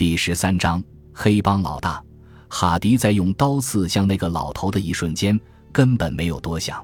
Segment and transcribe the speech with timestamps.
[0.00, 2.02] 第十三章黑帮老大
[2.48, 5.38] 哈迪在用刀刺向那个老头的一瞬间，
[5.70, 6.82] 根本没有多想。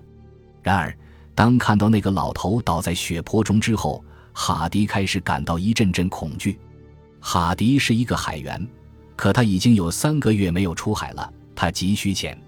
[0.62, 0.95] 然而，
[1.34, 6.58] 当看到那个老头倒在血泊中之后，哈迪开始感到一阵阵恐惧。
[7.18, 8.68] 哈迪是一个海员，
[9.17, 11.33] 可他已经有三个月没有出海了。
[11.55, 12.39] 他急需钱，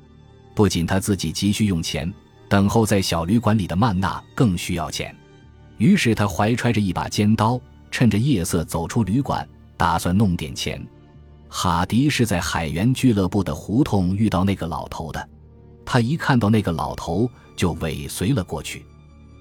[0.55, 2.13] 不仅他自己急需用钱，
[2.47, 5.17] 等候在小旅馆里的曼娜更需要钱。
[5.79, 7.59] 于是他怀揣着一把尖刀，
[7.91, 9.49] 趁着夜色走出旅馆，
[9.79, 10.87] 打算弄点钱。
[11.49, 15.29] 哈迪是在海员俱乐部的胡同遇到那个老头的，
[15.87, 18.85] 他一看到那个老头就尾随了过去。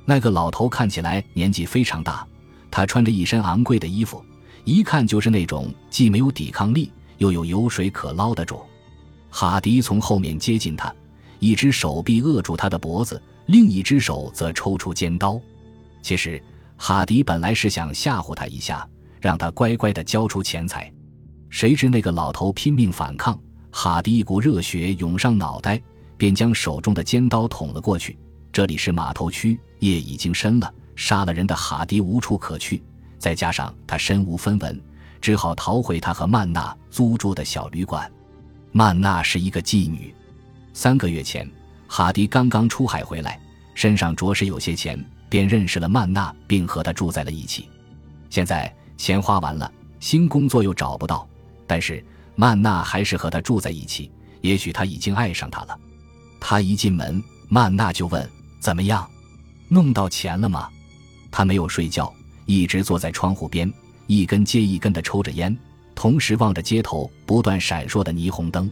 [0.05, 2.25] 那个老头看起来年纪非常大，
[2.71, 4.23] 他穿着一身昂贵的衣服，
[4.63, 8.61] 一看就是那种既没有抵抗力又有油水可捞的主。
[9.29, 10.93] 哈迪从后面接近他，
[11.39, 15.37] 一只手臂扼住他的脖子，另一只手则抽出尖刀。
[16.01, 16.41] 其实，
[16.77, 18.87] 哈迪本来是想吓唬他一下，
[19.27, 20.89] 让他乖乖的交出钱财。
[21.49, 23.37] 谁知那个老头拼命反抗，
[23.69, 25.81] 哈迪一股热血涌上脑袋，
[26.15, 28.17] 便将手中的尖刀捅了过去。
[28.53, 32.81] 这里是码头区，夜已经深了，杀了人的哈迪无处可去，
[33.19, 34.81] 再加上他身无分文，
[35.19, 38.09] 只好逃回他和曼娜租住的小旅馆。
[38.71, 40.15] 曼娜是一个妓女。
[40.71, 41.45] 三个月前，
[41.85, 43.37] 哈迪刚刚出海回来，
[43.75, 47.67] 身上着实有些钱，便认识了曼娜，并和她住在了一起。
[48.29, 51.27] 现在钱花完了，新工作又找不到，
[51.65, 52.03] 但是
[52.35, 54.11] 曼娜还是和他住在一起。
[54.41, 55.77] 也许他已经爱上她了。
[56.39, 59.09] 他一进门，曼娜就问：“怎么样，
[59.67, 60.69] 弄到钱了吗？”
[61.31, 62.13] 他没有睡觉，
[62.45, 63.71] 一直坐在窗户边，
[64.05, 65.55] 一根接一根的抽着烟。
[65.95, 68.69] 同时望着街头不断闪烁的霓虹灯，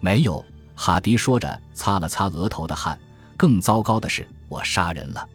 [0.00, 0.44] 没有。
[0.74, 2.98] 哈迪说着，擦了擦额头的汗。
[3.36, 5.28] 更糟糕的是，我杀人了。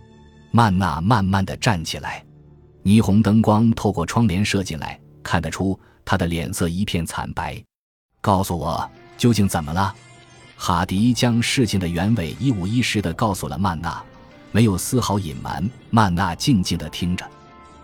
[0.52, 2.26] 曼娜慢慢的站起来，
[2.90, 7.64] 霓虹灯光透过窗帘射进来，看得出他的脸色一片惨白。
[8.20, 9.94] 告诉我究竟怎么了？
[10.58, 14.02] 哈迪将事情的原委一五一十的告诉了曼娜，
[14.52, 15.70] 没有丝毫隐瞒。
[15.92, 17.24] 曼娜静静的听着。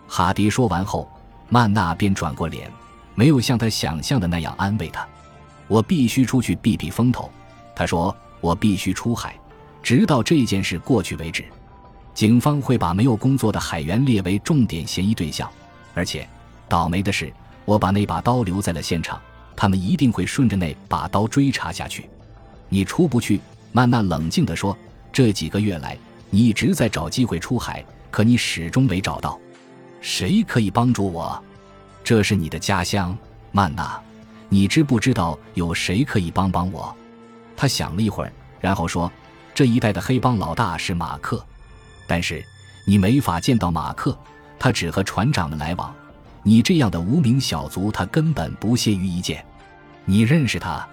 [0.07, 1.07] 哈迪说完后，
[1.49, 2.67] 曼娜便转过脸。
[3.13, 5.07] 没有像他想象的那样安慰他，
[5.67, 7.31] 我必须出去避避风头。
[7.75, 9.39] 他说：“我必须出海，
[9.83, 11.45] 直到这件事过去为止。
[12.15, 15.51] 警方会把没有工作的海员列为重点嫌疑对象，
[15.93, 16.25] 而且，
[16.69, 17.31] 倒霉的是，
[17.65, 19.21] 我把那把刀留在了现场，
[19.53, 22.09] 他们一定会顺着那把刀追查下去。
[22.69, 23.41] 你出不去。”
[23.73, 24.75] 曼娜冷静地说
[25.11, 25.97] ：“这几个月来，
[26.29, 29.37] 你一直在找机会出海，可你始终没找到。
[29.99, 31.43] 谁可以帮助我？”
[32.01, 33.17] 这是你的家乡，
[33.51, 33.99] 曼娜，
[34.47, 36.95] 你知不知道有谁可以帮帮我？
[37.57, 38.31] 他想了一会儿，
[38.61, 39.11] 然后说
[39.53, 41.45] ：“这一带的黑帮老大是马克，
[42.07, 42.43] 但是
[42.85, 44.17] 你没法见到马克，
[44.59, 45.93] 他只和船长们来往。
[46.43, 49.43] 你这样的无名小卒，他根本不屑于一见。
[50.05, 50.87] 你认识他？”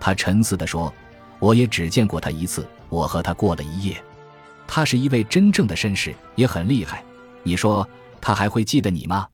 [0.00, 0.92] 他沉思地说
[1.38, 4.02] ：“我也只见过他一次，我和他过了一夜。
[4.66, 7.04] 他是一位真正的绅士，也很厉害。
[7.42, 7.86] 你说
[8.20, 9.26] 他还会记得你吗？”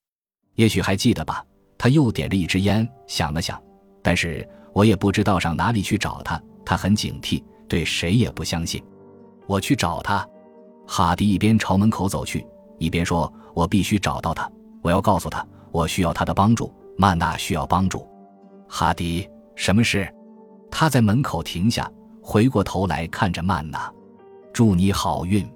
[0.56, 1.44] 也许还记得吧。
[1.78, 3.60] 他又点了一支烟，想了想，
[4.02, 6.40] 但是我也不知道上哪里去找他。
[6.64, 8.82] 他很警惕，对谁也不相信。
[9.46, 10.26] 我去找他。
[10.86, 12.46] 哈迪一边朝门口走去，
[12.78, 14.50] 一边说：“我必须找到他。
[14.82, 16.72] 我要告诉他，我需要他的帮助。
[16.98, 18.06] 曼娜需要帮助。”
[18.68, 20.12] 哈迪，什么事？
[20.70, 21.90] 他在门口停下，
[22.22, 23.90] 回过头来看着曼娜
[24.52, 25.48] ：“祝你好运。”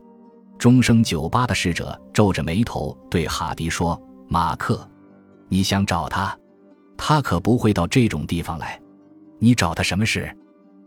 [0.59, 4.01] 钟声酒吧的侍者皱着眉头对哈迪说。
[4.29, 4.85] 马克，
[5.49, 6.37] 你想找他？
[6.97, 8.81] 他可不会到这种地方来。
[9.39, 10.37] 你找他什么事？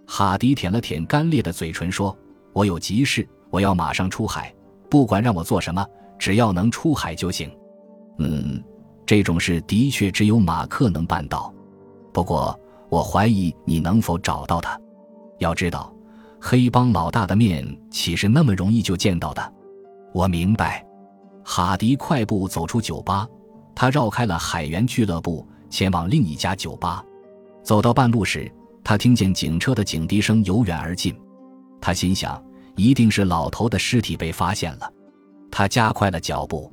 [0.06, 2.18] 哈迪舔了舔干裂的嘴唇，说
[2.52, 4.54] ：“我有急事，我要马上出海。
[4.90, 5.86] 不管让我做什么，
[6.18, 7.50] 只要能出海就行。”
[8.18, 8.64] 嗯，
[9.06, 11.54] 这种事的确只有马克能办到。
[12.12, 14.80] 不过，我怀疑你能否找到他。
[15.38, 15.94] 要知道，
[16.42, 19.54] 黑帮老大的面岂是那么容易就见到的？
[20.14, 20.86] 我明白。
[21.46, 23.28] 哈迪快步走出酒吧，
[23.74, 27.04] 他绕开了海员俱乐部，前往另一家酒吧。
[27.64, 28.52] 走到半路时，
[28.84, 31.16] 他听见警车的警笛声由远而近。
[31.80, 32.44] 他心想，
[32.76, 34.92] 一定是老头的尸体被发现了。
[35.52, 36.72] 他加快了脚步，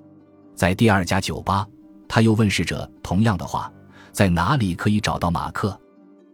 [0.54, 1.66] 在第二家酒吧，
[2.08, 3.72] 他又问侍者同样的话：
[4.12, 5.78] 在哪里可以找到马克？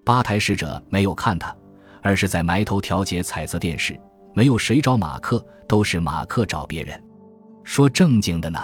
[0.04, 1.54] 吧台侍者没有看他，
[2.02, 3.98] 而是在埋头调节彩色电视。
[4.34, 7.02] 没有谁找马克，都是马克找别人。
[7.64, 8.58] 说正经的呢，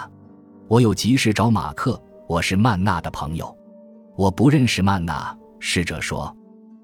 [0.67, 2.01] 我有急事找马克。
[2.27, 3.57] 我是曼娜的朋友，
[4.15, 5.35] 我不认识曼娜。
[5.59, 6.35] 侍者说。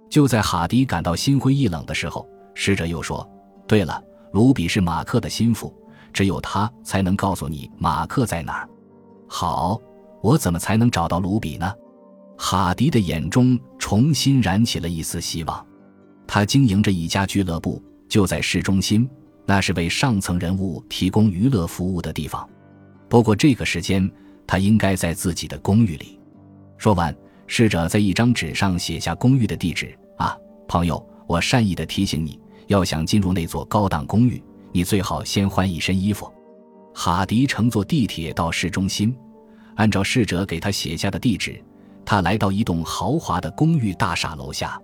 [0.07, 3.27] 就在哈迪感到心灰意冷的时候，侍者又说
[3.67, 5.73] ：“对了，卢比是马克的心腹，
[6.13, 8.69] 只有他才能告诉你马克在哪儿。”
[9.27, 9.81] 好，
[10.21, 11.73] 我怎么才能找到卢比呢？
[12.38, 15.65] 哈迪的眼中重新燃起了一丝希望。
[16.27, 19.09] 他经营着一家俱乐部，就在市中心，
[19.45, 22.47] 那是为上层人物提供娱乐服务的地方。
[23.07, 24.09] 不过这个时间，
[24.45, 26.19] 他应该在自己的公寓里。
[26.77, 27.15] 说完，
[27.47, 29.97] 侍者在一张纸上写下公寓的地址。
[30.18, 30.38] 啊，
[30.68, 34.41] 朋友，我善意的提醒你，要想进入那座高档公寓，
[34.71, 36.31] 你最好先换一身衣服。
[36.94, 39.15] 哈迪乘坐地铁到市中心，
[39.75, 41.62] 按照侍者给他写下的地址。
[42.06, 44.79] 他来到一栋豪华的公寓大厦楼下，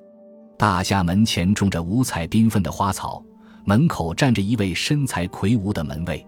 [0.57, 3.23] 大厦门前种着五彩缤纷的花草，
[3.63, 6.25] 门口站着一位身材魁梧的门卫。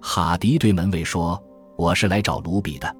[0.00, 1.42] 哈迪对门卫说
[1.76, 2.96] ：“我是来找卢比的。”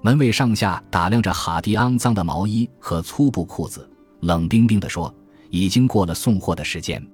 [0.00, 3.90] 门卫上下打量着哈迪肮脏的毛衣和粗布裤子，
[4.20, 5.12] 冷冰冰地说
[5.50, 7.04] ：“已经过了送货的时间。”“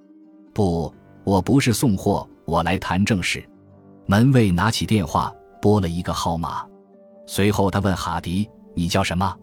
[0.53, 0.93] 不，
[1.25, 3.43] 我不是送货，我来谈正事。”
[4.07, 6.65] 门卫拿起电话拨了一个号码，
[7.27, 9.35] 随后他问哈迪：“你叫什么？”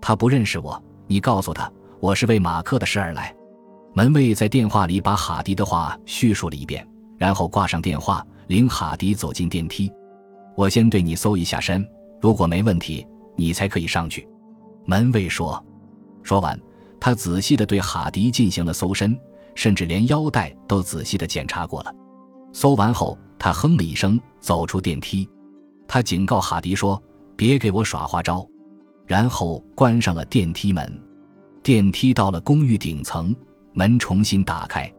[0.00, 3.34] 他不认识我，你告诉他我是为马克的事而来。
[3.94, 6.86] 门卫在电话里把哈迪的话叙述了一遍，
[7.16, 9.90] 然后挂上电话，领哈迪走进电梯。
[10.56, 11.88] 我先对你搜一下身，
[12.20, 13.06] 如果没问题，
[13.36, 14.28] 你才可以上去。
[14.84, 15.64] 门卫说。
[16.22, 16.58] 说完，
[17.00, 19.18] 他仔细地对哈迪进行了搜身，
[19.54, 21.94] 甚至连腰带都仔细地检查过了。
[22.52, 25.28] 搜完后，他哼了一声，走出电梯。
[25.86, 27.02] 他警告哈迪说
[27.36, 28.46] ：“别给我耍花招。”
[29.06, 31.02] 然后关上了电梯门，
[31.62, 33.34] 电梯到了公寓顶层，
[33.72, 34.90] 门重新打开，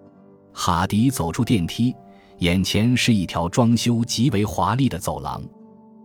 [0.53, 1.95] 哈迪走出电梯，
[2.37, 5.41] 眼前是一条装修极为华丽的走廊，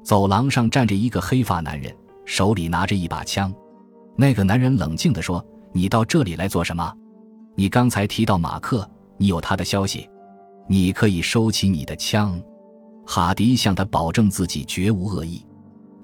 [0.03, 1.95] 走廊上站着一个黑发男人，
[2.25, 3.53] 手里拿着一把枪。
[4.17, 6.91] 那个男人冷静地说：“你到这里来做什么？
[7.55, 10.09] 你刚才提到马克，你有他的消息，
[10.69, 12.41] 你可以收起你的枪。”
[13.07, 15.45] 哈迪向他保证自己绝无恶意。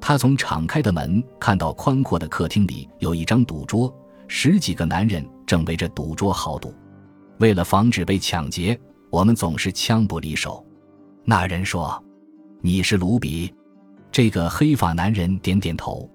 [0.01, 3.95] 他从敞开的门看到宽阔的客厅里有一张赌桌，
[4.29, 6.75] 十几个男人正围着赌桌豪赌。
[7.39, 8.79] 为了防止被抢劫，
[9.11, 10.65] 我们总是枪不离手。
[11.25, 12.03] 那人说
[12.61, 13.53] ：“你是卢比。”
[14.11, 16.11] 这个黑发男人点点头。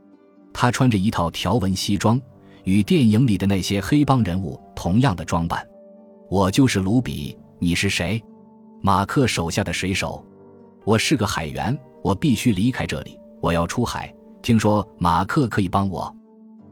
[0.54, 2.20] 他穿着一套条纹西装，
[2.64, 5.66] 与电影里的那些黑帮人物同样的装扮。
[6.30, 7.38] 我就是卢比。
[7.60, 8.20] 你是谁？
[8.82, 10.26] 马克手下的水手。
[10.84, 13.20] 我是个海员，我必须离开这里。
[13.40, 14.12] 我要出海，
[14.42, 16.12] 听说马克可以帮我。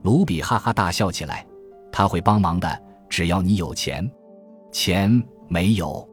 [0.01, 1.45] 卢比哈哈大笑起来，
[1.91, 4.09] 他会帮忙的，只要你有钱。
[4.71, 6.07] 钱没有，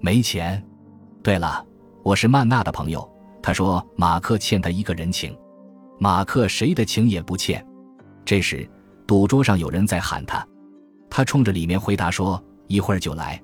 [0.00, 0.64] 没钱。
[1.22, 1.62] 对了，
[2.02, 3.06] 我是曼娜的朋友。
[3.42, 5.36] 他说马克欠他一个人情，
[5.98, 7.62] 马克谁的情也不欠。
[8.24, 8.66] 这时，
[9.06, 10.46] 赌桌上有人在喊他，
[11.10, 13.40] 他冲着里面回答说：“一会儿就来。”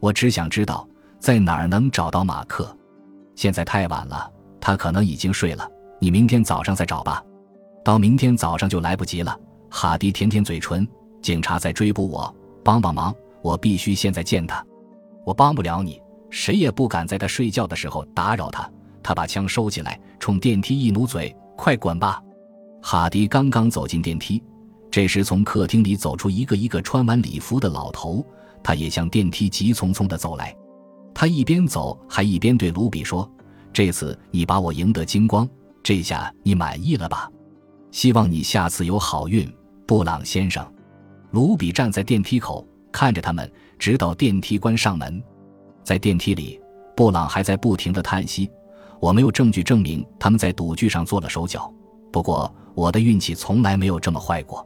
[0.00, 0.88] 我只想知道
[1.18, 2.76] 在哪儿能找到马克。
[3.34, 5.68] 现在太晚了，他可能已经睡了。
[6.00, 7.22] 你明天早上再找吧，
[7.84, 9.38] 到明天早上就来不及了。
[9.70, 10.86] 哈迪舔舔嘴唇，
[11.20, 13.14] 警察在追捕我，帮帮忙！
[13.40, 14.64] 我必须现在见他。
[15.24, 16.00] 我帮不了你，
[16.30, 18.68] 谁也不敢在他睡觉的时候打扰他。
[19.02, 22.22] 他把枪收起来，冲电梯一努嘴：“快滚吧！”
[22.82, 24.42] 哈迪刚刚走进电梯，
[24.92, 28.22] 这时从客厅里走出一个一个穿完礼服的老头，
[28.62, 30.54] 他也向电梯急匆匆地走来。
[31.14, 33.28] 他一边走还一边对卢比说
[33.72, 35.48] ：“这次你把我赢得精光。”
[35.82, 37.26] 这下你满意了吧？
[37.90, 39.50] 希望你下次有好运，
[39.86, 40.62] 布朗先生。
[41.30, 45.22] 卢比站在电梯口看着他们，直到电梯关上门。
[45.82, 46.60] 在电梯里，
[46.94, 48.50] 布朗还在不停的叹息。
[49.00, 51.72] 我没有证据证明他们在赌具上做了手脚，
[52.12, 54.64] 不过我的运气从来没有这么坏过。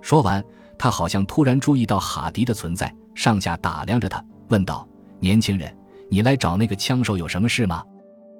[0.00, 0.44] 说完，
[0.78, 4.86] 他好像突然注意到哈迪的存在，上下打量着他，问道
[5.20, 5.76] ：“年轻人，
[6.10, 7.82] 你来找那个枪手有什么事吗？”“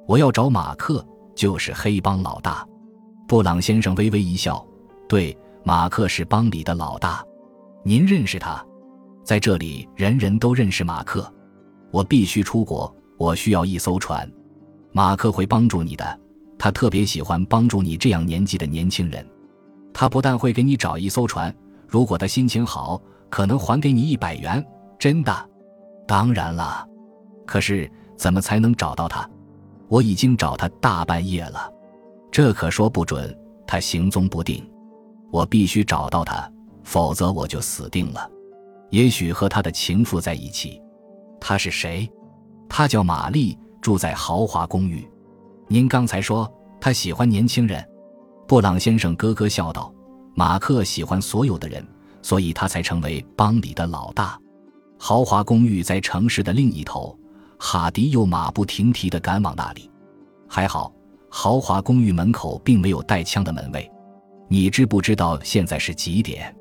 [0.07, 1.05] 我要找马克。”
[1.39, 2.67] 就是黑帮老大，
[3.29, 4.67] 布朗先生微微一笑。
[5.09, 7.25] 对，马克是帮里的老大，
[7.85, 8.61] 您认识他？
[9.23, 11.33] 在这里，人人都认识马克。
[11.93, 14.29] 我必须出国，我需要一艘船。
[14.91, 16.21] 马克会帮助你的，
[16.59, 19.25] 他特别喜欢帮助你这样年纪的年轻人。
[20.01, 21.53] 他不但会给你找一艘船，
[21.89, 24.65] 如果他心情好，可能还给你一百元。
[24.97, 25.51] 真的？
[26.07, 26.87] 当然了。
[27.45, 29.29] 可是怎么才能找到他？
[29.89, 31.69] 我已经找他大半夜了，
[32.31, 33.37] 这可说不准，
[33.67, 34.65] 他行踪不定。
[35.33, 36.49] 我必须找到他，
[36.85, 38.31] 否则我就死定了。
[38.91, 40.81] 也许和他的情妇在一起。
[41.41, 42.09] 他是谁？
[42.69, 45.11] 他叫玛丽，住在豪华公寓。
[45.67, 46.49] 您刚才说
[46.81, 47.85] 他喜欢年轻人。
[48.49, 49.93] 布朗先生咯咯笑道
[50.35, 51.87] ：“马克喜欢所有的人，
[52.23, 54.41] 所以他才成为帮里的老大。”
[54.99, 57.17] 豪华公寓在城市的另一头，
[57.59, 59.91] 哈迪又马不停蹄的赶往那里。
[60.49, 60.91] 还好，
[61.29, 63.89] 豪华公寓门口并没有带枪的门卫。
[64.49, 66.57] 你知不知道现在是几点？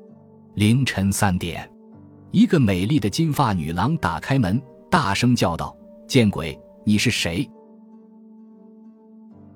[0.56, 1.68] 凌晨三点。
[2.32, 5.74] 一个美丽的金发女郎打开门，大声叫道
[6.06, 7.48] ：“见鬼，你是谁？”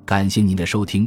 [0.06, 1.06] 感谢您的收听。